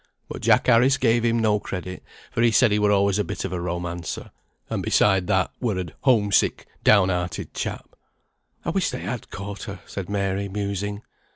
But 0.27 0.41
Jack 0.41 0.65
Harris 0.65 0.97
gave 0.97 1.23
him 1.23 1.37
no 1.37 1.59
credit, 1.59 2.01
for 2.31 2.41
he 2.41 2.49
said 2.49 2.71
he 2.71 2.79
were 2.79 2.91
always 2.91 3.19
a 3.19 3.23
bit 3.23 3.45
of 3.45 3.53
a 3.53 3.61
romancer, 3.61 4.31
and 4.67 4.81
beside 4.81 5.27
that, 5.27 5.51
were 5.59 5.79
a 5.79 5.85
home 5.99 6.31
sick, 6.31 6.65
down 6.83 7.09
hearted 7.09 7.53
chap." 7.53 7.87
"I 8.65 8.71
wish 8.71 8.89
they 8.89 9.01
had 9.01 9.29
caught 9.29 9.65
her," 9.65 9.79
said 9.85 10.09
Mary, 10.09 10.49
musing. 10.49 11.03